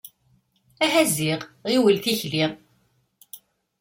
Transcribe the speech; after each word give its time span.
Aha 0.85 1.03
ziɣ 1.15 1.39
ɣiwel 1.71 1.97
tikli. 2.03 2.45